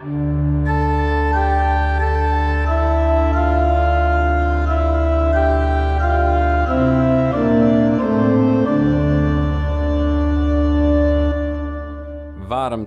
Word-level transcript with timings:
Varmt 0.00 0.16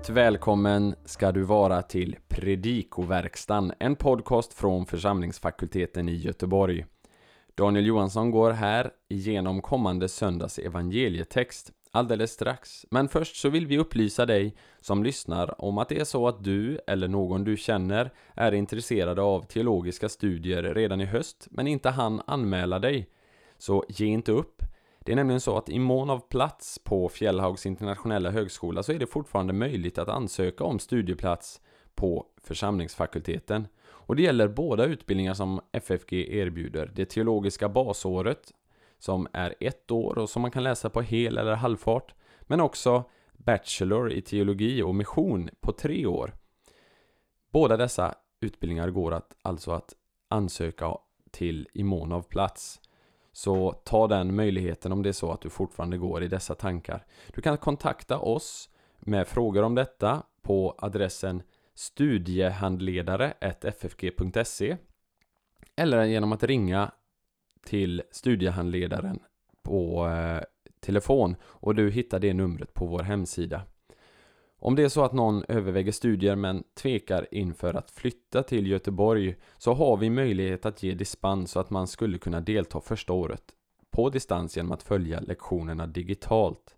välkommen 0.10 0.96
ska 1.06 1.32
du 1.32 1.44
vara 1.44 1.82
till 1.82 2.16
Predikoverkstan, 2.28 3.74
en 3.80 3.96
podcast 3.96 4.54
från 4.54 4.86
församlingsfakulteten 4.86 6.10
i 6.10 6.16
Göteborg. 6.16 6.86
Daniel 7.56 7.86
Johansson 7.86 8.32
går 8.32 8.52
här 8.52 8.92
igenom 9.10 9.62
kommande 9.62 10.10
söndags 10.10 10.60
evangelietext 10.60 11.72
alldeles 11.94 12.32
strax. 12.32 12.86
Men 12.90 13.10
först 13.10 13.36
så 13.36 13.50
vill 13.50 13.68
vi 13.68 13.78
upplysa 13.78 14.26
dig 14.26 14.56
som 14.82 15.04
lyssnar 15.04 15.62
om 15.62 15.78
att 15.78 15.90
det 15.90 16.00
är 16.00 16.06
så 16.06 16.28
att 16.28 16.44
du 16.44 16.80
eller 16.88 17.08
någon 17.08 17.44
du 17.44 17.58
känner 17.58 18.12
är 18.34 18.52
intresserade 18.52 19.22
av 19.22 19.42
teologiska 19.42 20.10
studier 20.10 20.64
redan 20.74 21.02
i 21.02 21.06
höst 21.06 21.48
men 21.52 21.68
inte 21.68 21.90
hann 21.90 22.22
anmäla 22.28 22.80
dig. 22.80 23.10
Så 23.58 23.86
ge 23.90 24.06
inte 24.06 24.32
upp. 24.32 24.64
Det 25.00 25.12
är 25.12 25.16
nämligen 25.16 25.42
så 25.42 25.58
att 25.58 25.70
i 25.70 25.80
mån 25.80 26.10
av 26.10 26.20
plats 26.20 26.80
på 26.84 27.10
Fjällhaugs 27.10 27.66
internationella 27.66 28.32
högskola 28.32 28.84
så 28.84 28.92
är 28.92 29.00
det 29.00 29.08
fortfarande 29.08 29.54
möjligt 29.54 29.98
att 29.98 30.10
ansöka 30.10 30.64
om 30.64 30.80
studieplats 30.80 31.62
på 31.96 32.26
församlingsfakulteten. 32.44 33.68
Och 33.84 34.16
det 34.16 34.22
gäller 34.22 34.48
båda 34.48 34.86
utbildningar 34.86 35.34
som 35.34 35.62
FFG 35.72 36.14
erbjuder. 36.14 36.92
Det 36.96 37.06
teologiska 37.06 37.70
basåret 37.70 38.52
som 39.04 39.28
är 39.34 39.56
ett 39.60 39.92
år 39.92 40.18
och 40.18 40.30
som 40.30 40.42
man 40.42 40.52
kan 40.52 40.64
läsa 40.64 40.90
på 40.90 41.02
hel 41.02 41.38
eller 41.38 41.56
halvfart. 41.56 42.14
Men 42.42 42.62
också 42.62 43.04
Bachelor 43.34 44.12
i 44.12 44.22
teologi 44.22 44.82
och 44.82 44.96
mission 44.96 45.50
på 45.62 45.72
tre 45.72 46.06
år. 46.06 46.34
Båda 47.52 47.78
dessa 47.78 48.16
utbildningar 48.40 48.90
går 48.90 49.14
att, 49.14 49.36
alltså 49.42 49.72
att 49.72 49.94
ansöka 50.30 50.98
till 51.32 51.68
i 51.74 51.84
mån 51.84 52.12
av 52.12 52.22
plats. 52.22 52.82
Så 53.32 53.72
ta 53.72 54.08
den 54.08 54.36
möjligheten 54.36 54.92
om 54.92 55.04
det 55.04 55.10
är 55.10 55.14
så 55.14 55.32
att 55.32 55.42
du 55.42 55.50
fortfarande 55.50 55.98
går 55.98 56.24
i 56.24 56.28
dessa 56.28 56.56
tankar. 56.56 57.06
Du 57.34 57.42
kan 57.42 57.58
kontakta 57.58 58.20
oss 58.20 58.70
med 59.00 59.28
frågor 59.28 59.64
om 59.64 59.76
detta 59.76 60.24
på 60.42 60.76
adressen 60.78 61.44
studiehandledare 61.76 63.34
ffg.se 63.64 64.78
eller 65.76 66.04
genom 66.04 66.32
att 66.32 66.44
ringa 66.44 66.92
till 67.66 68.02
studiehandledaren 68.12 69.20
på 69.64 70.08
eh, 70.08 70.44
telefon 70.80 71.36
och 71.44 71.76
du 71.76 71.92
hittar 71.92 72.20
det 72.20 72.34
numret 72.34 72.74
på 72.74 72.86
vår 72.86 73.04
hemsida. 73.04 73.62
Om 74.60 74.76
det 74.76 74.84
är 74.84 74.90
så 74.90 75.04
att 75.04 75.14
någon 75.14 75.44
överväger 75.48 75.92
studier 75.92 76.36
men 76.36 76.64
tvekar 76.82 77.28
inför 77.32 77.74
att 77.74 77.92
flytta 77.92 78.44
till 78.44 78.68
Göteborg 78.68 79.36
så 79.58 79.74
har 79.74 79.98
vi 79.98 80.10
möjlighet 80.10 80.66
att 80.66 80.84
ge 80.84 80.94
dispens 80.94 81.52
så 81.52 81.60
att 81.60 81.70
man 81.70 81.88
skulle 81.88 82.18
kunna 82.18 82.42
delta 82.42 82.82
första 82.82 83.14
året 83.14 83.44
på 83.92 84.10
distans 84.10 84.58
genom 84.58 84.72
att 84.72 84.84
följa 84.84 85.20
lektionerna 85.20 85.88
digitalt. 85.88 86.76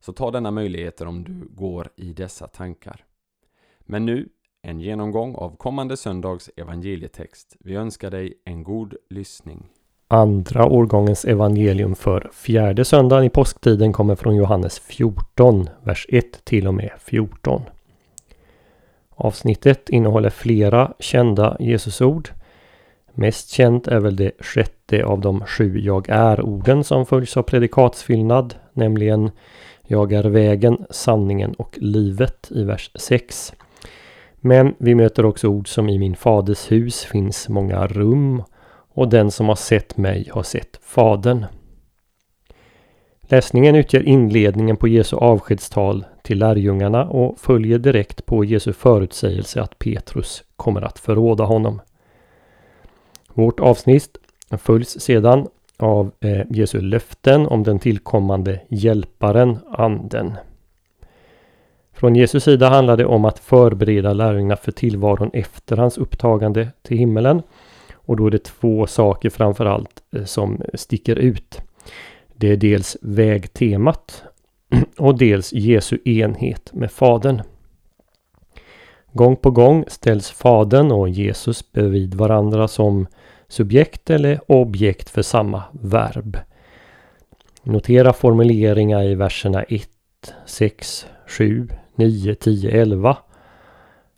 Så 0.00 0.12
ta 0.12 0.30
denna 0.30 0.50
möjligheter 0.50 1.06
om 1.06 1.24
du 1.24 1.48
går 1.50 1.88
i 1.96 2.12
dessa 2.12 2.46
tankar. 2.46 3.04
Men 3.80 4.06
nu 4.06 4.28
en 4.62 4.80
genomgång 4.80 5.34
av 5.34 5.56
kommande 5.56 5.96
söndags 5.96 6.50
evangelietext. 6.56 7.56
Vi 7.60 7.74
önskar 7.74 8.10
dig 8.10 8.42
en 8.44 8.62
god 8.62 8.94
lyssning. 9.10 9.68
Andra 10.12 10.66
årgångens 10.66 11.24
evangelium 11.24 11.94
för 11.94 12.30
fjärde 12.32 12.84
söndagen 12.84 13.24
i 13.24 13.30
påsktiden 13.30 13.92
kommer 13.92 14.14
från 14.14 14.36
Johannes 14.36 14.78
14, 14.78 15.68
vers 15.82 16.06
1 16.08 16.44
till 16.44 16.66
och 16.66 16.74
med 16.74 16.90
14. 16.98 17.62
Avsnittet 19.10 19.88
innehåller 19.88 20.30
flera 20.30 20.92
kända 20.98 21.56
Jesusord. 21.60 22.28
Mest 23.14 23.50
känt 23.50 23.88
är 23.88 24.00
väl 24.00 24.16
det 24.16 24.32
sjätte 24.40 25.04
av 25.04 25.20
de 25.20 25.44
sju 25.44 25.78
Jag 25.78 26.08
är-orden 26.08 26.84
som 26.84 27.06
följs 27.06 27.36
av 27.36 27.42
predikatsfyllnad, 27.42 28.54
nämligen 28.72 29.30
Jag 29.82 30.12
är 30.12 30.24
vägen, 30.24 30.86
sanningen 30.90 31.54
och 31.54 31.78
livet 31.80 32.48
i 32.50 32.64
vers 32.64 32.90
6. 32.94 33.54
Men 34.36 34.74
vi 34.78 34.94
möter 34.94 35.24
också 35.24 35.48
ord 35.48 35.68
som 35.68 35.88
i 35.88 35.98
min 35.98 36.16
faders 36.16 36.72
hus 36.72 37.04
finns 37.04 37.48
många 37.48 37.86
rum 37.86 38.42
och 38.94 39.08
den 39.08 39.30
som 39.30 39.48
har 39.48 39.56
sett 39.56 39.96
mig 39.96 40.28
har 40.32 40.42
sett 40.42 40.80
Fadern. 40.82 41.44
Läsningen 43.20 43.74
utgör 43.74 44.08
inledningen 44.08 44.76
på 44.76 44.88
Jesu 44.88 45.16
avskedstal 45.16 46.04
till 46.22 46.38
lärjungarna 46.38 47.04
och 47.04 47.38
följer 47.40 47.78
direkt 47.78 48.26
på 48.26 48.44
Jesu 48.44 48.72
förutsägelse 48.72 49.62
att 49.62 49.78
Petrus 49.78 50.44
kommer 50.56 50.82
att 50.82 50.98
förråda 50.98 51.44
honom. 51.44 51.80
Vårt 53.34 53.60
avsnitt 53.60 54.16
följs 54.50 55.00
sedan 55.00 55.46
av 55.76 56.12
eh, 56.20 56.40
Jesu 56.50 56.80
löften 56.80 57.46
om 57.46 57.62
den 57.62 57.78
tillkommande 57.78 58.60
hjälparen, 58.68 59.58
Anden. 59.70 60.32
Från 61.92 62.16
Jesu 62.16 62.40
sida 62.40 62.68
handlar 62.68 62.96
det 62.96 63.04
om 63.04 63.24
att 63.24 63.38
förbereda 63.38 64.12
lärjungarna 64.12 64.56
för 64.56 64.72
tillvaron 64.72 65.30
efter 65.32 65.76
hans 65.76 65.98
upptagande 65.98 66.68
till 66.82 66.98
himmelen 66.98 67.42
och 68.12 68.16
då 68.16 68.26
är 68.26 68.30
det 68.30 68.44
två 68.44 68.86
saker 68.86 69.30
framförallt 69.30 70.02
eh, 70.12 70.24
som 70.24 70.62
sticker 70.74 71.16
ut. 71.16 71.60
Det 72.34 72.48
är 72.48 72.56
dels 72.56 72.96
vägtemat 73.02 74.22
och 74.98 75.18
dels 75.18 75.52
Jesu 75.52 75.98
enhet 76.04 76.72
med 76.72 76.90
Fadern. 76.90 77.42
Gång 79.12 79.36
på 79.36 79.50
gång 79.50 79.84
ställs 79.88 80.30
Fadern 80.30 80.92
och 80.92 81.08
Jesus 81.08 81.72
bredvid 81.72 82.14
varandra 82.14 82.68
som 82.68 83.06
subjekt 83.48 84.10
eller 84.10 84.40
objekt 84.46 85.10
för 85.10 85.22
samma 85.22 85.62
verb. 85.72 86.38
Notera 87.62 88.12
formuleringar 88.12 89.02
i 89.02 89.14
verserna 89.14 89.62
1, 89.62 89.88
6, 90.46 91.06
7, 91.26 91.68
9, 91.94 92.34
10, 92.34 92.70
11 92.70 93.16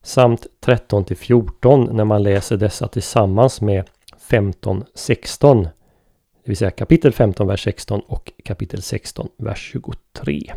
samt 0.05 0.47
13 0.61 1.05
till 1.05 1.17
14 1.17 1.89
när 1.93 2.05
man 2.05 2.23
läser 2.23 2.57
dessa 2.57 2.89
tillsammans 2.89 3.61
med 3.61 3.91
15, 4.19 4.85
16. 4.95 5.63
Det 5.63 5.71
vill 6.45 6.57
säga 6.57 6.71
kapitel 6.71 7.13
15, 7.13 7.47
vers 7.47 7.65
16 7.65 8.01
och 8.01 8.33
kapitel 8.45 8.83
16, 8.83 9.29
vers 9.37 9.71
23. 9.73 10.53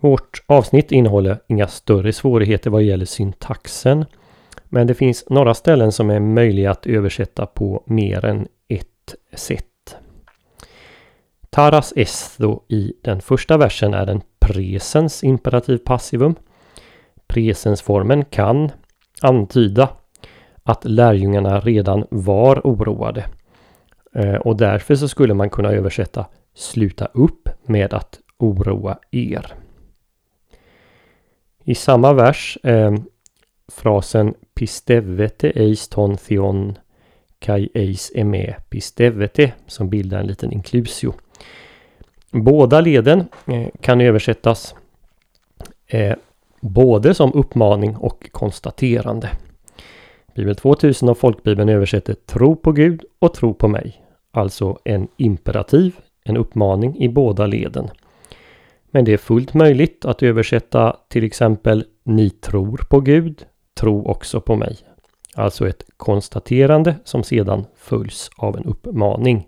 Vårt 0.00 0.42
avsnitt 0.46 0.92
innehåller 0.92 1.38
inga 1.46 1.68
större 1.68 2.12
svårigheter 2.12 2.70
vad 2.70 2.82
gäller 2.82 3.04
syntaxen. 3.04 4.04
Men 4.64 4.86
det 4.86 4.94
finns 4.94 5.24
några 5.28 5.54
ställen 5.54 5.92
som 5.92 6.10
är 6.10 6.20
möjliga 6.20 6.70
att 6.70 6.86
översätta 6.86 7.46
på 7.46 7.82
mer 7.86 8.24
än 8.24 8.48
ett 8.68 9.14
sätt. 9.34 9.66
Taras 11.50 11.92
esto 11.96 12.62
i 12.68 12.92
den 13.02 13.20
första 13.20 13.56
versen 13.56 13.94
är 13.94 14.06
en 14.06 14.20
presens 14.40 15.24
imperativ 15.24 15.78
passivum. 15.78 16.34
Presensformen 17.30 18.24
kan 18.24 18.70
antyda 19.22 19.88
att 20.62 20.84
lärjungarna 20.84 21.60
redan 21.60 22.06
var 22.10 22.60
oroade. 22.64 23.24
Eh, 24.14 24.34
och 24.34 24.56
därför 24.56 24.94
så 24.94 25.08
skulle 25.08 25.34
man 25.34 25.50
kunna 25.50 25.68
översätta 25.68 26.26
sluta 26.54 27.06
upp 27.06 27.48
med 27.62 27.94
att 27.94 28.18
oroa 28.38 28.98
er. 29.10 29.54
I 31.64 31.74
samma 31.74 32.12
vers 32.12 32.58
eh, 32.62 32.94
frasen 33.72 34.34
pistevete 34.54 35.50
eis 35.50 35.88
ton 35.88 36.16
theon 36.16 36.78
kai 37.38 37.68
eis 37.74 38.12
eme 38.14 38.56
pistevete 38.68 39.52
som 39.66 39.90
bildar 39.90 40.20
en 40.20 40.26
liten 40.26 40.52
inklusio. 40.52 41.14
Båda 42.30 42.80
leden 42.80 43.28
eh, 43.46 43.68
kan 43.80 44.00
översättas 44.00 44.74
eh, 45.86 46.16
både 46.60 47.14
som 47.14 47.32
uppmaning 47.34 47.96
och 47.96 48.28
konstaterande. 48.32 49.30
Bibel 50.34 50.56
2000 50.56 51.08
och 51.08 51.18
Folkbibeln 51.18 51.68
översätter 51.68 52.14
tro 52.14 52.56
på 52.56 52.72
Gud 52.72 53.04
och 53.18 53.34
tro 53.34 53.54
på 53.54 53.68
mig. 53.68 54.04
Alltså 54.30 54.78
en 54.84 55.08
imperativ, 55.16 55.96
en 56.24 56.36
uppmaning 56.36 56.96
i 56.98 57.08
båda 57.08 57.46
leden. 57.46 57.90
Men 58.90 59.04
det 59.04 59.12
är 59.12 59.16
fullt 59.16 59.54
möjligt 59.54 60.04
att 60.04 60.22
översätta 60.22 60.96
till 61.08 61.24
exempel 61.24 61.84
Ni 62.04 62.30
tror 62.30 62.86
på 62.90 63.00
Gud, 63.00 63.44
tro 63.80 64.06
också 64.06 64.40
på 64.40 64.56
mig. 64.56 64.76
Alltså 65.34 65.68
ett 65.68 65.84
konstaterande 65.96 66.94
som 67.04 67.22
sedan 67.22 67.64
följs 67.76 68.30
av 68.36 68.56
en 68.56 68.64
uppmaning. 68.64 69.46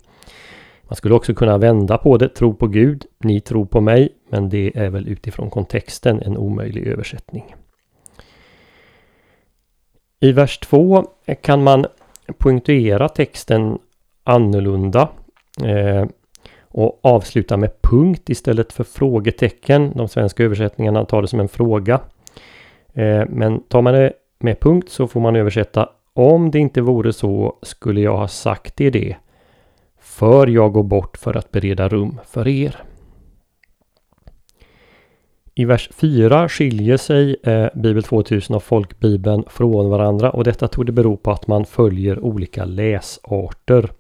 Man 0.93 0.97
skulle 0.97 1.15
också 1.15 1.35
kunna 1.35 1.59
vända 1.59 1.99
på 1.99 2.17
det, 2.17 2.29
tro 2.29 2.55
på 2.55 2.67
Gud, 2.67 3.05
ni 3.19 3.41
tror 3.41 3.65
på 3.65 3.81
mig, 3.81 4.13
men 4.29 4.49
det 4.49 4.73
är 4.75 4.91
väl 4.91 5.09
utifrån 5.09 5.51
kontexten 5.51 6.23
en 6.23 6.37
omöjlig 6.37 6.87
översättning. 6.87 7.55
I 10.21 10.33
vers 10.33 10.59
2 10.59 11.05
kan 11.43 11.63
man 11.63 11.87
poängtera 12.39 13.09
texten 13.09 13.79
annorlunda 14.25 15.09
eh, 15.65 16.05
och 16.63 17.01
avsluta 17.03 17.57
med 17.57 17.83
punkt 17.83 18.31
istället 18.31 18.73
för 18.73 18.85
frågetecken. 18.85 19.93
De 19.97 20.09
svenska 20.09 20.45
översättningarna 20.45 21.05
tar 21.05 21.23
det 21.23 21.29
som 21.29 21.41
en 21.41 21.49
fråga. 21.49 22.01
Eh, 22.93 23.23
men 23.29 23.61
tar 23.61 23.83
man 23.83 23.95
det 23.95 24.13
med 24.39 24.61
punkt 24.61 24.89
så 24.89 25.09
får 25.09 25.21
man 25.21 25.37
översätta 25.37 25.89
Om 26.13 26.51
det 26.51 26.59
inte 26.59 26.81
vore 26.81 27.13
så 27.13 27.59
skulle 27.63 28.01
jag 28.01 28.17
ha 28.17 28.29
sagt 28.29 28.77
det 28.77 28.91
det. 28.91 29.17
För 30.13 30.47
jag 30.47 30.73
går 30.73 30.83
bort 30.83 31.17
för 31.17 31.37
att 31.37 31.51
bereda 31.51 31.89
rum 31.89 32.21
för 32.27 32.49
er. 32.49 32.77
I 35.55 35.65
vers 35.65 35.91
4 35.93 36.49
skiljer 36.49 36.97
sig 36.97 37.37
eh, 37.43 37.67
Bibel 37.75 38.03
2000 38.03 38.57
och 38.57 38.63
Folkbibeln 38.63 39.45
från 39.49 39.91
varandra 39.91 40.31
och 40.31 40.45
detta 40.45 40.69
tog 40.69 40.87
det 40.87 40.93
bero 40.93 41.17
på 41.17 41.31
att 41.31 41.47
man 41.47 41.65
följer 41.65 42.25
olika 42.25 42.65
läsarter. 42.65 43.93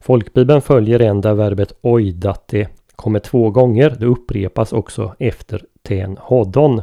Folkbibeln 0.00 0.62
följer 0.62 1.00
en 1.00 1.20
där 1.20 1.34
verbet 1.34 1.72
oidate 1.80 2.68
kommer 2.96 3.18
två 3.18 3.50
gånger. 3.50 3.96
Det 3.98 4.06
upprepas 4.06 4.72
också 4.72 5.14
efter 5.18 5.64
ten 5.82 6.16
hodon. 6.20 6.82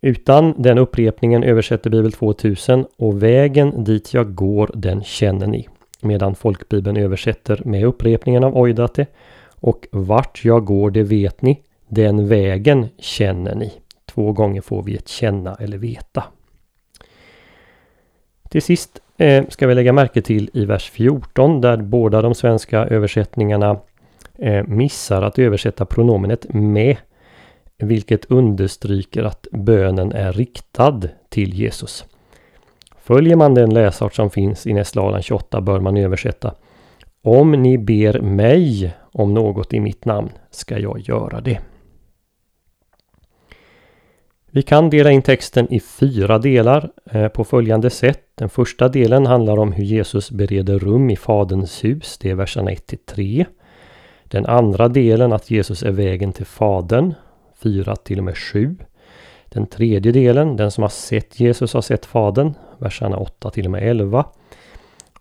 Utan 0.00 0.62
den 0.62 0.78
upprepningen 0.78 1.42
översätter 1.42 1.90
Bibel 1.90 2.12
2000 2.12 2.86
och 2.98 3.22
vägen 3.22 3.84
dit 3.84 4.14
jag 4.14 4.34
går 4.34 4.70
den 4.74 5.04
känner 5.04 5.46
ni. 5.46 5.68
Medan 6.02 6.34
folkbibeln 6.34 6.96
översätter 6.96 7.62
med 7.64 7.84
upprepningen 7.84 8.44
av 8.44 8.56
oidate 8.56 9.06
och 9.60 9.86
vart 9.92 10.44
jag 10.44 10.64
går 10.64 10.90
det 10.90 11.02
vet 11.02 11.42
ni. 11.42 11.60
Den 11.88 12.28
vägen 12.28 12.88
känner 12.98 13.54
ni. 13.54 13.72
Två 14.06 14.32
gånger 14.32 14.60
får 14.60 14.82
vi 14.82 14.96
ett 14.96 15.08
känna 15.08 15.54
eller 15.54 15.78
veta. 15.78 16.24
Till 18.48 18.62
sist 18.62 19.00
eh, 19.18 19.44
ska 19.48 19.66
vi 19.66 19.74
lägga 19.74 19.92
märke 19.92 20.22
till 20.22 20.50
i 20.52 20.64
vers 20.64 20.90
14 20.90 21.60
där 21.60 21.76
båda 21.76 22.22
de 22.22 22.34
svenska 22.34 22.78
översättningarna 22.78 23.80
eh, 24.38 24.66
missar 24.66 25.22
att 25.22 25.38
översätta 25.38 25.84
pronomenet 25.84 26.46
med. 26.48 26.96
Vilket 27.78 28.24
understryker 28.24 29.24
att 29.24 29.46
bönen 29.52 30.12
är 30.12 30.32
riktad 30.32 31.00
till 31.28 31.54
Jesus. 31.54 32.04
Följer 33.02 33.36
man 33.36 33.54
den 33.54 33.74
läsart 33.74 34.14
som 34.14 34.30
finns 34.30 34.66
i 34.66 34.72
Nästladan 34.72 35.22
28 35.22 35.60
bör 35.60 35.80
man 35.80 35.96
översätta 35.96 36.54
Om 37.22 37.52
ni 37.52 37.78
ber 37.78 38.20
mig 38.20 38.94
om 39.12 39.34
något 39.34 39.72
i 39.72 39.80
mitt 39.80 40.04
namn 40.04 40.30
ska 40.50 40.78
jag 40.78 41.00
göra 41.00 41.40
det. 41.40 41.60
Vi 44.52 44.62
kan 44.62 44.90
dela 44.90 45.10
in 45.10 45.22
texten 45.22 45.72
i 45.72 45.80
fyra 45.80 46.38
delar 46.38 46.90
eh, 47.10 47.28
på 47.28 47.44
följande 47.44 47.90
sätt. 47.90 48.22
Den 48.34 48.48
första 48.48 48.88
delen 48.88 49.26
handlar 49.26 49.58
om 49.58 49.72
hur 49.72 49.84
Jesus 49.84 50.30
bereder 50.30 50.78
rum 50.78 51.10
i 51.10 51.16
Faderns 51.16 51.84
hus. 51.84 52.18
Det 52.18 52.30
är 52.30 52.34
verserna 52.34 52.70
1 52.70 53.06
3. 53.06 53.46
Den 54.24 54.46
andra 54.46 54.88
delen 54.88 55.32
att 55.32 55.50
Jesus 55.50 55.82
är 55.82 55.90
vägen 55.90 56.32
till 56.32 56.46
Fadern. 56.46 57.14
4 57.62 57.96
till 57.96 58.18
och 58.18 58.24
med 58.24 58.36
7. 58.36 58.76
Den 59.52 59.66
tredje 59.66 60.12
delen, 60.12 60.56
den 60.56 60.70
som 60.70 60.82
har 60.82 60.88
sett 60.88 61.40
Jesus 61.40 61.74
har 61.74 61.80
sett 61.80 62.06
Fadern. 62.06 62.54
Verserna 62.78 63.16
8 63.16 63.50
till 63.50 63.64
och 63.64 63.70
med 63.70 63.82
11. 63.82 64.24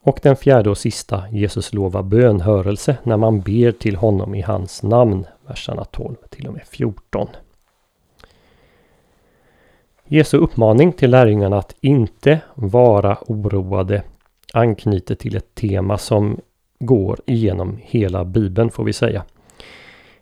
Och 0.02 0.20
den 0.24 0.36
fjärde 0.36 0.70
och 0.70 0.78
sista, 0.78 1.24
Jesus 1.32 1.74
lovar 1.74 2.04
bönhörelse 2.04 2.98
när 3.04 3.18
man 3.18 3.42
ber 3.42 3.72
till 3.72 3.96
honom 3.96 4.36
i 4.36 4.42
hans 4.42 4.84
namn. 4.84 5.26
Verserna 5.48 5.84
12 5.84 6.16
till 6.30 6.48
och 6.48 6.54
med 6.54 6.68
14. 6.68 7.28
Jesu 10.06 10.38
uppmaning 10.38 10.94
till 10.94 11.12
lärjungarna 11.12 11.58
att 11.58 11.76
inte 11.82 12.42
vara 12.56 13.18
oroade 13.28 14.04
anknyter 14.54 15.16
till 15.16 15.36
ett 15.36 15.56
tema 15.56 15.98
som 15.98 16.40
går 16.80 17.20
igenom 17.26 17.78
hela 17.82 18.26
bibeln 18.26 18.72
får 18.72 18.84
vi 18.84 18.94
säga. 18.94 19.24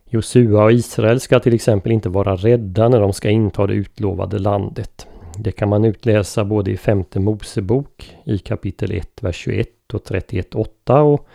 Josua 0.09 0.63
och 0.63 0.71
Israel 0.71 1.19
ska 1.19 1.39
till 1.39 1.54
exempel 1.54 1.92
inte 1.92 2.09
vara 2.09 2.36
rädda 2.36 2.89
när 2.89 3.00
de 3.01 3.13
ska 3.13 3.30
inta 3.30 3.68
det 3.68 3.74
utlovade 3.74 4.39
landet. 4.39 5.07
Det 5.38 5.51
kan 5.51 5.69
man 5.69 5.86
utläsa 5.86 6.45
både 6.45 6.71
i 6.71 6.77
femte 6.77 7.19
Mosebok 7.19 8.15
i 8.25 8.38
kapitel 8.38 8.92
1, 8.92 9.24
vers 9.24 9.36
21 9.36 9.68
och 9.94 10.04
31, 10.04 10.56
8 10.56 11.01
och 11.01 11.27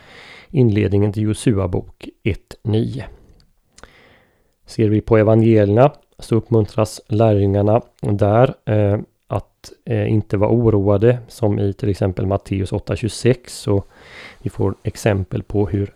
inledningen 0.49 1.13
till 1.13 1.23
Josua 1.23 1.67
bok 1.67 2.09
1, 2.23 2.39
9. 2.63 3.05
Ser 4.65 4.89
vi 4.89 5.01
på 5.01 5.17
evangelierna 5.17 5.91
så 6.19 6.35
uppmuntras 6.35 7.01
lärjungarna 7.07 7.81
där 8.01 8.53
eh, 8.65 8.99
att 9.27 9.71
eh, 9.85 10.11
inte 10.11 10.37
vara 10.37 10.51
oroade 10.51 11.17
som 11.27 11.59
i 11.59 11.73
till 11.73 11.89
exempel 11.89 12.25
Matteus 12.25 12.71
8.26 12.71 13.67
och 13.67 13.87
vi 14.41 14.49
får 14.49 14.75
exempel 14.83 15.43
på 15.43 15.67
hur 15.67 15.93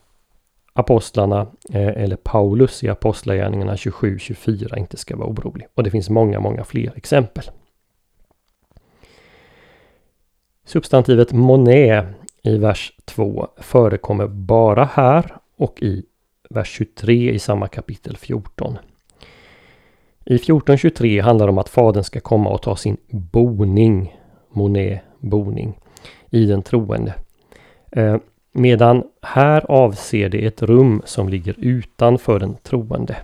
apostlarna 0.78 1.48
eh, 1.74 1.88
eller 1.88 2.16
Paulus 2.16 2.84
i 2.84 2.90
Apostlagärningarna 2.90 3.76
27-24 3.76 4.78
inte 4.78 4.98
ska 4.98 5.16
vara 5.16 5.30
orolig. 5.30 5.68
Och 5.74 5.84
det 5.84 5.92
finns 5.92 6.10
många, 6.10 6.40
många 6.40 6.64
fler 6.64 6.94
exempel. 6.96 7.44
Substantivet 10.66 11.32
monet 11.32 12.06
i 12.44 12.58
vers 12.58 12.94
2 13.06 13.48
förekommer 13.58 14.28
bara 14.28 14.86
här 14.86 15.38
och 15.56 15.82
i 15.82 16.06
vers 16.50 16.68
23 16.68 17.32
i 17.32 17.40
samma 17.40 17.68
kapitel 17.68 18.18
14. 18.18 18.78
I 20.26 20.36
1423 20.36 21.22
handlar 21.22 21.46
det 21.46 21.52
om 21.52 21.58
att 21.58 21.70
fadern 21.70 22.04
ska 22.04 22.20
komma 22.20 22.50
och 22.50 22.62
ta 22.62 22.76
sin 22.76 22.98
boning, 23.08 24.18
monet, 24.50 25.02
boning, 25.20 25.80
i 26.30 26.46
den 26.46 26.62
troende. 26.62 27.14
Eh, 27.92 28.18
Medan 28.59 29.04
här 29.21 29.71
avser 29.71 30.30
det 30.30 30.45
ett 30.45 30.62
rum 30.62 31.01
som 31.06 31.30
ligger 31.30 31.56
utanför 31.57 32.39
den 32.39 32.56
troende. 32.63 33.15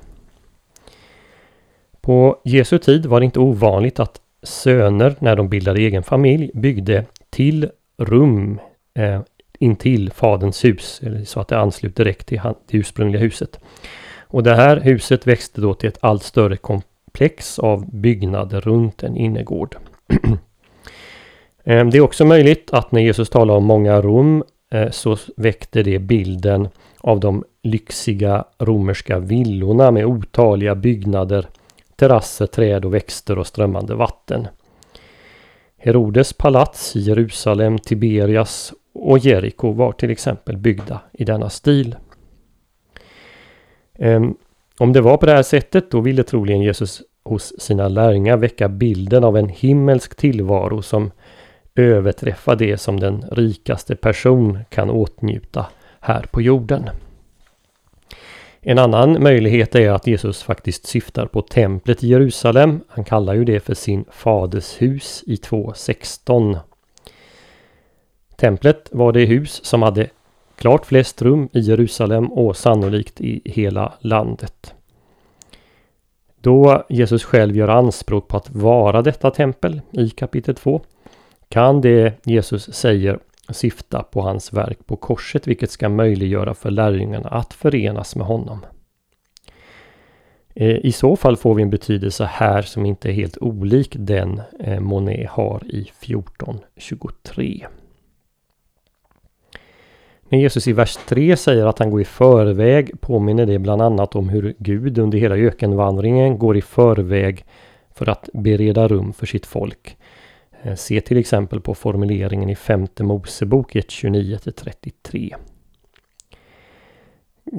På 2.02 2.42
Jesu 2.44 2.78
tid 2.78 3.06
var 3.06 3.20
det 3.20 3.26
inte 3.26 3.40
ovanligt 3.40 4.00
att 4.00 4.22
söner 4.44 5.16
när 5.20 5.36
de 5.36 5.50
bildade 5.50 5.80
egen 5.80 6.04
familj 6.04 6.52
byggde 6.54 7.06
till 7.30 7.70
rum 7.98 8.60
eh, 8.94 9.22
intill 9.60 10.12
faderns 10.12 10.66
hus, 10.66 11.02
så 11.26 11.40
att 11.40 11.48
det 11.48 11.58
ansluter 11.58 12.04
direkt 12.04 12.28
till 12.28 12.42
det 12.68 12.78
ursprungliga 12.78 13.22
huset. 13.22 13.60
Och 14.20 14.44
det 14.44 14.56
här 14.56 14.80
huset 14.80 15.28
växte 15.28 15.62
då 15.62 15.74
till 15.74 15.90
ett 15.90 16.00
allt 16.02 16.24
större 16.24 16.58
komplex 16.58 17.60
av 17.60 17.96
byggnader 17.96 18.62
runt 18.62 19.04
en 19.04 19.18
innergård. 19.18 19.76
Ehm, 21.66 21.90
det 21.90 21.98
är 21.98 22.02
också 22.02 22.26
möjligt 22.26 22.70
att 22.74 22.92
när 22.92 23.02
Jesus 23.02 23.30
talar 23.30 23.54
om 23.54 23.66
många 23.66 24.02
rum 24.02 24.44
Eh, 24.74 24.90
så 24.90 25.18
väckte 25.36 25.84
det 25.84 26.00
bilden 26.00 26.68
av 26.98 27.20
de 27.20 27.44
lyxiga 27.64 28.46
romerska 28.60 29.20
villorna 29.20 29.92
med 29.92 30.06
otaliga 30.06 30.76
byggnader, 30.76 31.48
terrasser, 31.96 32.46
träd 32.46 32.86
och 32.86 32.94
växter 32.94 33.38
och 33.40 33.48
strömmande 33.48 33.96
vatten. 33.96 34.48
Herodes 35.78 36.34
palats 36.34 36.96
i 36.96 37.00
Jerusalem, 37.00 37.80
Tiberias 37.80 38.74
och 38.94 39.18
Jeriko 39.18 39.72
var 39.72 39.92
till 39.92 40.12
exempel 40.12 40.58
byggda 40.58 41.00
i 41.12 41.24
denna 41.24 41.50
stil. 41.50 41.96
Ehm, 43.94 44.36
om 44.80 44.94
det 44.94 45.02
var 45.02 45.18
på 45.18 45.26
det 45.26 45.32
här 45.32 45.44
sättet 45.44 45.92
då 45.92 46.02
ville 46.02 46.24
troligen 46.24 46.62
Jesus 46.62 47.02
hos 47.24 47.54
sina 47.60 47.88
lärjungar 47.88 48.38
väcka 48.38 48.70
bilden 48.70 49.24
av 49.24 49.38
en 49.38 49.50
himmelsk 49.50 50.16
tillvaro 50.16 50.82
som 50.82 51.12
överträffa 51.76 52.56
det 52.56 52.78
som 52.78 53.00
den 53.00 53.26
rikaste 53.32 53.96
person 53.96 54.60
kan 54.70 54.90
åtnjuta 54.90 55.66
här 56.00 56.26
på 56.32 56.42
jorden. 56.42 56.90
En 58.62 58.80
annan 58.80 59.24
möjlighet 59.24 59.76
är 59.76 59.92
att 59.92 60.08
Jesus 60.08 60.44
faktiskt 60.44 60.86
syftar 60.88 61.26
på 61.26 61.42
templet 61.42 62.04
i 62.04 62.08
Jerusalem. 62.08 62.80
Han 62.88 63.04
kallar 63.04 63.34
ju 63.34 63.46
det 63.46 63.60
för 63.60 63.74
sin 63.74 64.06
faders 64.12 64.82
hus 64.82 65.24
i 65.28 65.36
2.16. 65.36 66.60
Templet 68.36 68.90
var 68.92 69.12
det 69.12 69.26
hus 69.26 69.66
som 69.66 69.82
hade 69.82 70.10
klart 70.56 70.86
flest 70.86 71.22
rum 71.22 71.50
i 71.54 71.60
Jerusalem 71.60 72.32
och 72.32 72.58
sannolikt 72.58 73.22
i 73.22 73.42
hela 73.46 73.94
landet. 74.00 74.74
Då 76.42 76.86
Jesus 76.90 77.24
själv 77.24 77.56
gör 77.56 77.68
anspråk 77.68 78.28
på 78.28 78.38
att 78.38 78.50
vara 78.50 79.02
detta 79.02 79.32
tempel 79.32 79.82
i 79.92 80.10
kapitel 80.10 80.56
2 80.56 80.82
kan 81.50 81.82
det 81.82 82.14
Jesus 82.26 82.74
säger 82.74 83.20
syfta 83.50 84.04
på 84.04 84.22
hans 84.22 84.54
verk 84.54 84.86
på 84.86 84.96
korset 84.96 85.48
vilket 85.48 85.72
ska 85.72 85.90
möjliggöra 85.90 86.54
för 86.54 86.72
lärjungarna 86.72 87.30
att 87.30 87.54
förenas 87.54 88.16
med 88.16 88.26
honom. 88.26 88.66
Eh, 90.56 90.86
I 90.86 90.92
så 90.92 91.16
fall 91.16 91.38
får 91.38 91.56
vi 91.56 91.62
en 91.64 91.70
betydelse 91.70 92.26
här 92.26 92.62
som 92.62 92.86
inte 92.86 93.10
är 93.10 93.14
helt 93.14 93.38
olik 93.38 93.96
den 94.00 94.42
eh, 94.60 94.80
Monet 94.80 95.30
har 95.30 95.64
i 95.66 95.82
1423. 96.02 97.68
När 100.30 100.40
Jesus 100.40 100.68
i 100.68 100.74
vers 100.74 100.98
3 101.08 101.38
säger 101.38 101.66
att 101.66 101.80
han 101.80 101.90
går 101.90 102.02
i 102.02 102.06
förväg 102.06 103.02
påminner 103.02 103.46
det 103.46 103.60
bland 103.60 103.82
annat 103.82 104.16
om 104.16 104.30
hur 104.30 104.56
Gud 104.58 104.98
under 104.98 105.18
hela 105.18 105.36
ökenvandringen 105.36 106.38
går 106.38 106.58
i 106.58 106.62
förväg 106.62 107.46
för 107.96 108.10
att 108.10 108.30
bereda 108.34 108.88
rum 108.88 109.14
för 109.14 109.26
sitt 109.26 109.46
folk. 109.46 109.98
Eh, 110.64 110.76
se 110.76 111.02
till 111.02 111.18
exempel 111.18 111.62
på 111.62 111.76
formuleringen 111.76 112.50
i 112.50 112.56
femte 112.56 113.04
Mosebok 113.04 113.76
1.29-33. 113.76 115.36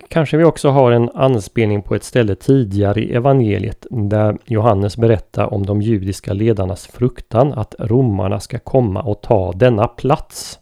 Kanske 0.09 0.37
vi 0.37 0.45
också 0.45 0.69
har 0.69 0.93
en 0.93 1.11
anspelning 1.15 1.83
på 1.83 1.95
ett 1.95 2.05
ställe 2.05 2.35
tidigare 2.35 3.01
i 3.01 3.15
evangeliet 3.15 3.87
där 3.91 4.39
Johannes 4.45 4.97
berättar 4.97 5.55
om 5.55 5.67
de 5.67 5.83
judiska 5.83 6.33
ledarnas 6.33 6.87
fruktan 6.87 7.53
att 7.53 7.75
romarna 7.79 8.41
ska 8.41 8.59
komma 8.59 9.03
och 9.03 9.21
ta 9.21 9.53
denna 9.53 9.89
plats. 9.89 10.59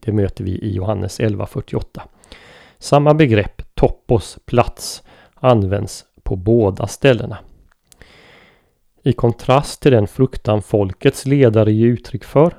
Det 0.00 0.12
möter 0.12 0.44
vi 0.44 0.50
i 0.50 0.74
Johannes 0.74 1.20
11.48. 1.20 2.00
Samma 2.78 3.14
begrepp, 3.14 3.62
topos, 3.74 4.38
plats, 4.46 5.02
används 5.34 6.04
på 6.22 6.36
båda 6.36 6.86
ställena. 6.86 7.38
I 9.06 9.12
kontrast 9.12 9.82
till 9.82 9.92
den 9.92 10.06
fruktan 10.06 10.62
folkets 10.62 11.26
ledare 11.26 11.72
ger 11.72 11.86
uttryck 11.86 12.24
för 12.24 12.54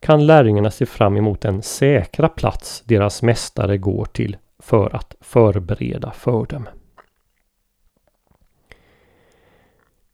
kan 0.00 0.26
lärjungarna 0.26 0.70
se 0.70 0.86
fram 0.86 1.16
emot 1.16 1.40
den 1.40 1.62
säkra 1.62 2.28
plats 2.28 2.82
deras 2.86 3.22
mästare 3.22 3.78
går 3.78 4.04
till 4.04 4.36
för 4.58 4.96
att 4.96 5.14
förbereda 5.20 6.10
för 6.10 6.46
dem. 6.46 6.68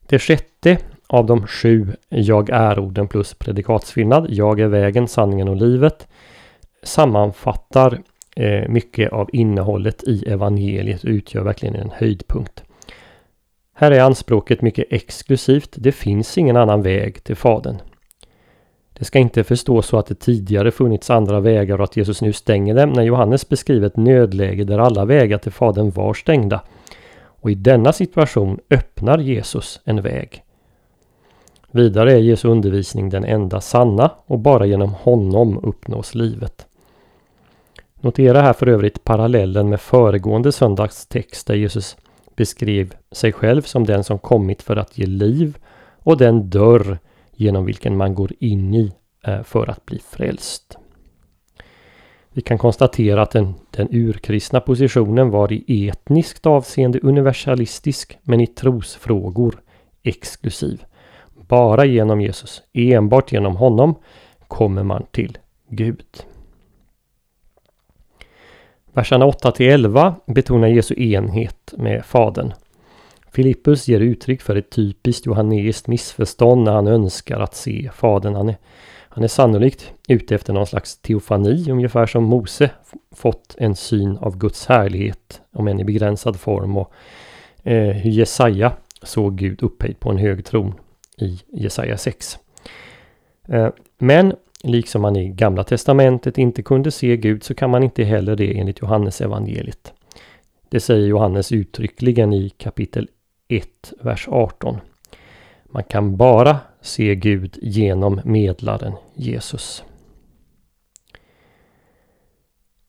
Det 0.00 0.18
sjätte 0.18 0.78
av 1.06 1.26
de 1.26 1.46
sju 1.46 1.96
Jag 2.08 2.50
är-orden 2.50 3.08
plus 3.08 3.34
predikatsfyllnad, 3.34 4.26
Jag 4.30 4.60
är 4.60 4.68
vägen, 4.68 5.08
sanningen 5.08 5.48
och 5.48 5.56
livet 5.56 6.08
sammanfattar 6.82 8.02
eh, 8.36 8.68
mycket 8.68 9.12
av 9.12 9.30
innehållet 9.32 10.04
i 10.04 10.24
evangeliet 10.28 11.04
och 11.04 11.10
utgör 11.10 11.42
verkligen 11.42 11.76
en 11.76 11.90
höjdpunkt. 11.90 12.64
Här 13.80 13.90
är 13.90 14.00
anspråket 14.00 14.62
mycket 14.62 14.86
exklusivt. 14.90 15.74
Det 15.78 15.92
finns 15.92 16.38
ingen 16.38 16.56
annan 16.56 16.82
väg 16.82 17.24
till 17.24 17.36
Fadern. 17.36 17.76
Det 18.92 19.04
ska 19.04 19.18
inte 19.18 19.44
förstås 19.44 19.86
så 19.86 19.98
att 19.98 20.06
det 20.06 20.14
tidigare 20.14 20.70
funnits 20.70 21.10
andra 21.10 21.40
vägar 21.40 21.78
och 21.78 21.84
att 21.84 21.96
Jesus 21.96 22.22
nu 22.22 22.32
stänger 22.32 22.74
dem 22.74 22.92
när 22.92 23.02
Johannes 23.02 23.48
beskriver 23.48 23.86
ett 23.86 23.96
nödläge 23.96 24.64
där 24.64 24.78
alla 24.78 25.04
vägar 25.04 25.38
till 25.38 25.52
Fadern 25.52 25.90
var 25.90 26.14
stängda. 26.14 26.60
Och 27.22 27.50
i 27.50 27.54
denna 27.54 27.92
situation 27.92 28.58
öppnar 28.70 29.18
Jesus 29.18 29.80
en 29.84 30.02
väg. 30.02 30.42
Vidare 31.70 32.12
är 32.12 32.18
Jesu 32.18 32.48
undervisning 32.48 33.08
den 33.08 33.24
enda 33.24 33.60
sanna 33.60 34.10
och 34.26 34.38
bara 34.38 34.66
genom 34.66 34.94
honom 34.94 35.58
uppnås 35.58 36.14
livet. 36.14 36.66
Notera 38.00 38.40
här 38.40 38.52
för 38.52 38.66
övrigt 38.66 39.04
parallellen 39.04 39.68
med 39.68 39.80
föregående 39.80 40.52
söndags 40.52 41.06
text 41.06 41.46
där 41.46 41.54
Jesus 41.54 41.96
beskrev 42.40 42.94
sig 43.12 43.32
själv 43.32 43.62
som 43.62 43.86
den 43.86 44.04
som 44.04 44.18
kommit 44.18 44.62
för 44.62 44.76
att 44.76 44.98
ge 44.98 45.06
liv 45.06 45.58
och 45.98 46.16
den 46.16 46.50
dörr 46.50 46.98
genom 47.32 47.64
vilken 47.64 47.96
man 47.96 48.14
går 48.14 48.32
in 48.38 48.74
i 48.74 48.92
eh, 49.24 49.42
för 49.42 49.70
att 49.70 49.86
bli 49.86 49.98
frälst. 49.98 50.78
Vi 52.32 52.42
kan 52.42 52.58
konstatera 52.58 53.22
att 53.22 53.30
den, 53.30 53.54
den 53.70 53.88
urkristna 53.90 54.60
positionen 54.60 55.30
var 55.30 55.52
i 55.52 55.88
etniskt 55.88 56.46
avseende 56.46 57.00
universalistisk 57.02 58.18
men 58.22 58.40
i 58.40 58.46
trosfrågor 58.46 59.60
exklusiv. 60.02 60.84
Bara 61.48 61.84
genom 61.84 62.20
Jesus, 62.20 62.62
enbart 62.72 63.32
genom 63.32 63.56
honom, 63.56 63.94
kommer 64.48 64.82
man 64.82 65.06
till 65.10 65.38
Gud. 65.68 66.24
Verserna 68.92 69.26
8 69.26 69.52
till 69.52 69.68
11 69.68 70.14
betonar 70.26 70.68
Jesu 70.68 70.94
enhet 70.94 71.74
med 71.76 72.04
Fadern. 72.04 72.52
Filippus 73.32 73.88
ger 73.88 74.00
uttryck 74.00 74.42
för 74.42 74.56
ett 74.56 74.70
typiskt 74.70 75.26
johanneiskt 75.26 75.86
missförstånd 75.86 76.64
när 76.64 76.72
han 76.72 76.88
önskar 76.88 77.40
att 77.40 77.54
se 77.54 77.90
Fadern. 77.94 78.34
Han 78.34 78.48
är, 78.48 78.56
han 79.08 79.24
är 79.24 79.28
sannolikt 79.28 79.92
ute 80.08 80.34
efter 80.34 80.52
någon 80.52 80.66
slags 80.66 80.96
teofani, 80.96 81.70
ungefär 81.70 82.06
som 82.06 82.24
Mose 82.24 82.70
fått 83.14 83.54
en 83.58 83.76
syn 83.76 84.16
av 84.16 84.38
Guds 84.38 84.66
härlighet, 84.66 85.40
om 85.52 85.68
än 85.68 85.80
i 85.80 85.84
begränsad 85.84 86.40
form. 86.40 86.76
Och 86.76 86.92
eh, 87.62 87.88
hur 87.88 88.10
Jesaja 88.10 88.72
såg 89.02 89.36
Gud 89.36 89.62
upphöjd 89.62 90.00
på 90.00 90.10
en 90.10 90.18
hög 90.18 90.44
tron 90.44 90.74
i 91.18 91.40
Jesaja 91.52 91.96
6. 91.96 92.38
Eh, 93.48 93.68
men 93.98 94.34
liksom 94.62 95.02
man 95.02 95.16
i 95.16 95.28
Gamla 95.28 95.64
Testamentet 95.64 96.38
inte 96.38 96.62
kunde 96.62 96.90
se 96.90 97.16
Gud 97.16 97.42
så 97.44 97.54
kan 97.54 97.70
man 97.70 97.82
inte 97.82 98.04
heller 98.04 98.36
det 98.36 98.58
enligt 98.58 98.80
Johannes 98.80 99.20
evangeliet. 99.20 99.92
Det 100.68 100.80
säger 100.80 101.06
Johannes 101.06 101.52
uttryckligen 101.52 102.32
i 102.32 102.50
kapitel 102.50 103.08
1, 103.48 103.92
vers 104.00 104.28
18. 104.30 104.76
Man 105.64 105.84
kan 105.84 106.16
bara 106.16 106.58
se 106.80 107.14
Gud 107.14 107.58
genom 107.62 108.20
medlaren 108.24 108.92
Jesus. 109.14 109.84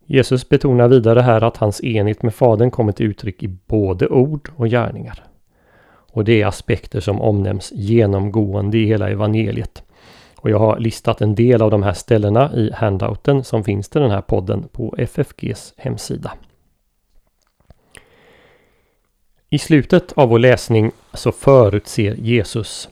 Jesus 0.05 0.49
betonar 0.49 0.87
vidare 0.87 1.19
här 1.19 1.41
att 1.41 1.57
hans 1.57 1.83
enhet 1.83 2.23
med 2.23 2.35
Fadern 2.35 2.71
kommer 2.71 2.91
till 2.91 3.05
uttryck 3.05 3.43
i 3.43 3.47
både 3.47 4.07
ord 4.07 4.49
och 4.55 4.69
gärningar. 4.69 5.23
Och 6.13 6.23
det 6.23 6.41
är 6.41 6.45
aspekter 6.45 6.99
som 6.99 7.21
omnämns 7.21 7.71
genomgående 7.75 8.77
i 8.77 8.85
hela 8.85 9.09
evangeliet. 9.09 9.83
Och 10.41 10.49
jag 10.49 10.59
har 10.59 10.79
listat 10.79 11.21
en 11.21 11.35
del 11.35 11.61
av 11.61 11.71
de 11.71 11.83
här 11.83 11.93
ställena 11.93 12.53
i 12.53 12.71
handouten 12.73 13.43
som 13.43 13.63
finns 13.63 13.89
till 13.89 14.01
den 14.01 14.11
här 14.11 14.21
podden 14.21 14.67
på 14.71 14.95
FFGs 14.97 15.73
hemsida. 15.77 16.33
I 19.49 19.57
slutet 19.57 20.13
av 20.13 20.29
vår 20.29 20.39
läsning 20.39 20.91
så 21.13 21.31
förutser 21.31 22.13
Jesus 22.13 22.89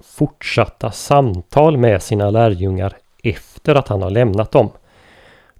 fortsatta 0.00 0.90
samtal 0.90 1.76
med 1.76 2.02
sina 2.02 2.30
lärjungar 2.30 2.96
efter 3.22 3.74
att 3.74 3.88
han 3.88 4.02
har 4.02 4.10
lämnat 4.10 4.52
dem. 4.52 4.70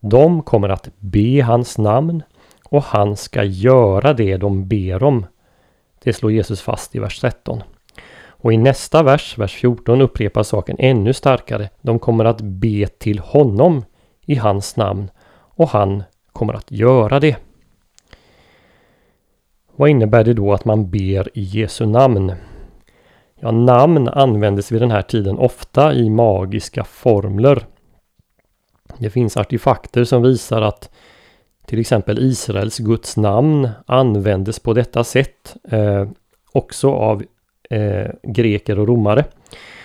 De 0.01 0.43
kommer 0.43 0.69
att 0.69 0.89
be 0.99 1.43
hans 1.43 1.79
namn 1.79 2.23
och 2.65 2.83
han 2.83 3.17
ska 3.17 3.45
göra 3.45 4.13
det 4.13 4.37
de 4.37 4.69
ber 4.69 5.03
om. 5.03 5.27
Det 6.03 6.13
slår 6.13 6.33
Jesus 6.33 6.63
fast 6.63 6.95
i 6.95 6.99
vers 6.99 7.21
13. 7.21 7.63
Och 8.43 8.53
i 8.53 8.57
nästa 8.57 9.03
vers, 9.03 9.39
vers 9.39 9.55
14, 9.55 10.01
upprepar 10.01 10.43
saken 10.43 10.77
ännu 10.79 11.13
starkare. 11.13 11.69
De 11.81 11.99
kommer 11.99 12.25
att 12.25 12.41
be 12.41 12.87
till 12.87 13.19
honom 13.19 13.85
i 14.21 14.35
hans 14.35 14.77
namn 14.77 15.11
och 15.33 15.69
han 15.69 16.03
kommer 16.33 16.55
att 16.55 16.71
göra 16.71 17.21
det. 17.21 17.37
Vad 19.77 19.91
innebär 19.91 20.25
det 20.25 20.35
då 20.35 20.53
att 20.53 20.65
man 20.65 20.91
ber 20.91 21.39
i 21.39 21.43
Jesu 21.43 21.87
namn? 21.87 22.33
Ja, 23.41 23.51
namn 23.51 24.09
användes 24.09 24.73
vid 24.73 24.83
den 24.83 24.91
här 24.91 25.03
tiden 25.03 25.39
ofta 25.39 25.95
i 25.95 26.11
magiska 26.11 26.85
formler. 26.85 27.67
Det 28.99 29.11
finns 29.11 29.37
artefakter 29.37 30.05
som 30.05 30.23
visar 30.23 30.63
att 30.63 30.91
till 31.67 31.79
exempel 31.79 32.19
Israels 32.19 32.79
Guds 32.79 33.17
namn 33.17 33.69
användes 33.87 34.61
på 34.61 34.73
detta 34.73 35.05
sätt 35.05 35.57
eh, 35.71 36.09
också 36.53 36.91
av 36.91 37.23
eh, 37.71 38.11
greker 38.23 38.79
och 38.79 38.89
romare. 38.89 39.25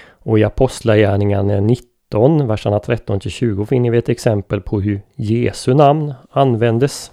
Och 0.07 0.39
i 0.39 0.43
Apostlagärningarna 0.43 1.59
19, 1.59 2.47
verserna 2.47 2.79
13 2.79 3.19
till 3.19 3.31
20 3.31 3.65
finner 3.65 3.91
vi 3.91 3.97
ett 3.97 4.09
exempel 4.09 4.61
på 4.61 4.81
hur 4.81 5.01
Jesu 5.15 5.73
namn 5.73 6.13
användes. 6.31 7.11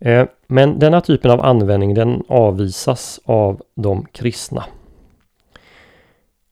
Eh, 0.00 0.26
men 0.46 0.78
denna 0.78 1.00
typen 1.00 1.30
av 1.30 1.44
användning 1.44 1.94
den 1.94 2.22
avvisas 2.28 3.20
av 3.24 3.62
de 3.74 4.06
kristna. 4.12 4.64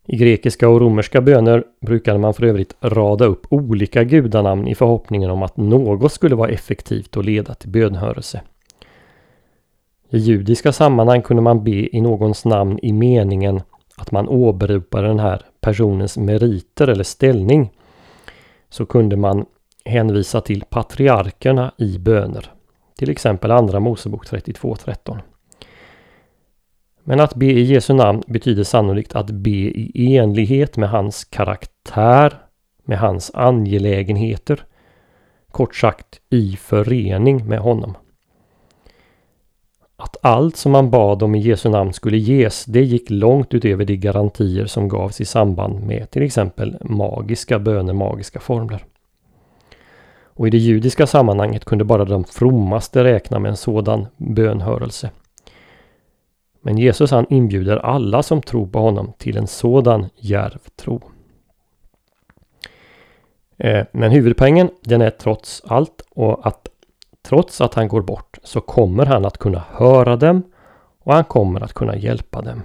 I 0.07 0.16
grekiska 0.16 0.69
och 0.69 0.81
romerska 0.81 1.21
böner 1.21 1.64
brukade 1.81 2.19
man 2.19 2.35
för 2.35 2.45
övrigt 2.45 2.76
rada 2.81 3.25
upp 3.25 3.47
olika 3.50 4.04
gudanamn 4.04 4.69
i 4.69 4.75
förhoppningen 4.75 5.31
om 5.31 5.43
att 5.43 5.57
något 5.57 6.12
skulle 6.12 6.35
vara 6.35 6.50
effektivt 6.50 7.16
och 7.16 7.25
leda 7.25 7.54
till 7.54 7.69
bönhörelse. 7.69 8.40
I 10.11 10.19
judiska 10.19 10.73
sammanhang 10.73 11.23
kunde 11.23 11.43
man 11.43 11.65
be 11.65 11.97
i 11.97 12.01
någons 12.01 12.45
namn 12.45 12.79
i 12.83 12.93
meningen 12.93 13.63
att 13.97 14.11
man 14.11 14.29
åberopade 14.29 15.09
den 15.09 15.19
här 15.19 15.43
personens 15.61 16.17
meriter 16.17 16.89
eller 16.89 17.05
ställning. 17.05 17.73
Så 18.69 18.87
kunde 18.87 19.17
man 19.17 19.47
hänvisa 19.85 20.41
till 20.41 20.65
patriarkerna 20.71 21.73
i 21.79 21.99
böner. 21.99 22.53
Till 22.99 23.11
exempel 23.11 23.51
Andra 23.51 23.81
Mosebok 23.81 24.27
32.13. 24.27 25.19
Men 27.05 27.21
att 27.21 27.35
be 27.35 27.47
i 27.47 27.63
Jesu 27.63 27.95
namn 27.95 28.23
betyder 28.27 28.65
sannolikt 28.65 29.15
att 29.15 29.31
be 29.31 29.51
i 29.51 30.17
enlighet 30.17 30.77
med 30.77 30.91
hans 30.91 31.25
karaktär, 31.25 32.39
med 32.85 32.99
hans 32.99 33.31
angelägenheter. 33.35 34.65
Kort 35.51 35.75
sagt 35.77 36.21
i 36.31 36.57
förening 36.57 37.49
med 37.49 37.59
honom. 37.59 37.95
Att 39.97 40.17
allt 40.23 40.57
som 40.57 40.73
man 40.73 40.91
bad 40.91 41.23
om 41.23 41.35
i 41.35 41.39
Jesu 41.39 41.69
namn 41.69 41.93
skulle 41.93 42.17
ges, 42.17 42.65
det 42.65 42.83
gick 42.83 43.11
långt 43.11 43.55
utöver 43.55 43.85
de 43.85 43.97
garantier 43.97 44.67
som 44.67 44.89
gavs 44.89 45.21
i 45.21 45.25
samband 45.25 45.87
med 45.87 46.11
till 46.11 46.23
exempel 46.23 46.77
magiska 46.81 47.59
böner, 47.59 47.93
magiska 47.93 48.41
formler. 48.41 48.85
Och 50.37 50.47
i 50.47 50.51
det 50.51 50.59
judiska 50.59 51.07
sammanhanget 51.07 51.65
kunde 51.65 51.85
bara 51.85 52.05
de 52.05 52.25
frommaste 52.25 53.05
räkna 53.05 53.39
med 53.39 53.49
en 53.49 53.57
sådan 53.57 54.07
bönhörelse. 54.17 55.11
Men 56.61 56.79
Jesus 56.79 57.11
han 57.11 57.27
inbjuder 57.31 57.77
alla 57.77 58.23
som 58.23 58.43
tror 58.43 58.67
på 58.67 58.79
honom 58.79 59.13
till 59.19 59.37
en 59.37 59.47
sådan 59.47 60.07
djärv 60.17 60.61
tro. 60.77 61.01
Eh, 63.59 63.87
men 63.93 64.11
huvudpoängen 64.11 64.71
den 64.81 65.03
är 65.03 65.11
trots 65.11 65.63
allt 65.67 66.03
och 66.11 66.47
att 66.47 66.69
trots 67.25 67.61
att 67.61 67.75
han 67.75 67.88
går 67.88 68.02
bort 68.02 68.38
så 68.43 68.61
kommer 68.61 69.07
han 69.07 69.25
att 69.25 69.38
kunna 69.38 69.64
höra 69.71 70.16
dem 70.16 70.43
och 70.99 71.14
han 71.14 71.25
kommer 71.25 71.61
att 71.61 71.73
kunna 71.73 71.97
hjälpa 71.97 72.43
dem. 72.43 72.62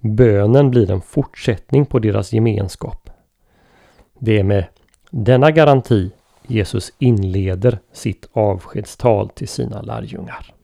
Bönen 0.00 0.70
blir 0.70 0.90
en 0.90 1.00
fortsättning 1.00 1.86
på 1.86 1.98
deras 1.98 2.32
gemenskap. 2.32 3.10
Det 4.18 4.38
är 4.38 4.44
med 4.44 4.64
denna 5.10 5.50
garanti 5.50 6.10
Jesus 6.46 6.92
inleder 6.98 7.78
sitt 7.92 8.28
avskedstal 8.32 9.28
till 9.28 9.48
sina 9.48 9.82
lärjungar. 9.82 10.54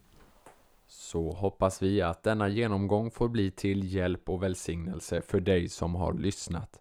Så 0.88 1.32
hoppas 1.32 1.82
vi 1.82 2.02
att 2.02 2.22
denna 2.22 2.48
genomgång 2.48 3.10
får 3.10 3.28
bli 3.28 3.50
till 3.50 3.94
hjälp 3.94 4.28
och 4.28 4.42
välsignelse 4.42 5.22
för 5.22 5.40
dig 5.40 5.68
som 5.68 5.94
har 5.94 6.12
lyssnat. 6.12 6.80